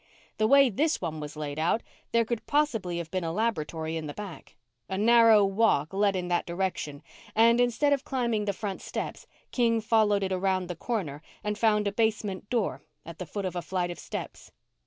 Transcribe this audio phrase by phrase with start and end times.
[0.39, 4.07] The way this one was laid out, there could possibly have been a laboratory in
[4.07, 4.55] the back.
[4.89, 7.03] A narrow walk led in that direction
[7.35, 11.87] and, instead of climbing the front steps, King followed it around the corner and found
[11.87, 14.51] a basement door at the foot of a flight of steps.